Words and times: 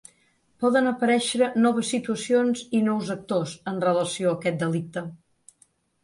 Poden 0.61 0.85
aparèixer 0.91 1.49
noves 1.65 1.91
situacions 1.95 2.63
i 2.77 2.79
nous 2.87 3.11
actors 3.15 3.53
en 3.73 3.77
relació 3.83 4.31
amb 4.31 4.41
aquest 4.41 4.57
delicte. 4.65 5.05